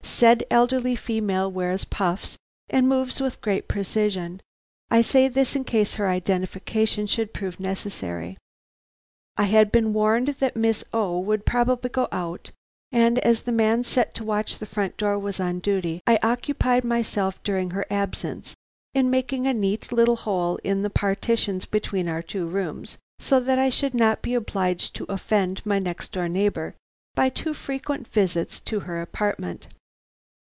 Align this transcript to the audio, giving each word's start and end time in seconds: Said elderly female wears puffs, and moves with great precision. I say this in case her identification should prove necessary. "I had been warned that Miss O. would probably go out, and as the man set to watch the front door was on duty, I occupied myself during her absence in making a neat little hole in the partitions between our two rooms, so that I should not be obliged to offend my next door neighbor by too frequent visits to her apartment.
Said 0.03 0.45
elderly 0.51 0.95
female 0.95 1.49
wears 1.51 1.83
puffs, 1.83 2.37
and 2.69 2.87
moves 2.87 3.19
with 3.19 3.41
great 3.41 3.67
precision. 3.67 4.39
I 4.91 5.01
say 5.01 5.27
this 5.27 5.55
in 5.55 5.63
case 5.63 5.95
her 5.95 6.07
identification 6.07 7.07
should 7.07 7.33
prove 7.33 7.59
necessary. 7.59 8.37
"I 9.35 9.45
had 9.45 9.71
been 9.71 9.93
warned 9.93 10.35
that 10.39 10.55
Miss 10.55 10.83
O. 10.93 11.17
would 11.19 11.43
probably 11.43 11.89
go 11.89 12.07
out, 12.11 12.51
and 12.91 13.17
as 13.19 13.41
the 13.43 13.51
man 13.51 13.83
set 13.83 14.13
to 14.15 14.23
watch 14.23 14.59
the 14.59 14.67
front 14.67 14.95
door 14.95 15.17
was 15.17 15.39
on 15.39 15.57
duty, 15.57 16.01
I 16.05 16.19
occupied 16.21 16.83
myself 16.83 17.41
during 17.41 17.71
her 17.71 17.87
absence 17.89 18.55
in 18.93 19.09
making 19.09 19.47
a 19.47 19.55
neat 19.55 19.91
little 19.91 20.17
hole 20.17 20.57
in 20.57 20.83
the 20.83 20.91
partitions 20.91 21.65
between 21.65 22.07
our 22.07 22.21
two 22.21 22.45
rooms, 22.45 22.99
so 23.17 23.39
that 23.39 23.57
I 23.57 23.71
should 23.71 23.95
not 23.95 24.21
be 24.21 24.35
obliged 24.35 24.95
to 24.97 25.05
offend 25.09 25.65
my 25.65 25.79
next 25.79 26.11
door 26.11 26.29
neighbor 26.29 26.75
by 27.15 27.29
too 27.29 27.55
frequent 27.55 28.07
visits 28.09 28.59
to 28.59 28.81
her 28.81 29.01
apartment. 29.01 29.65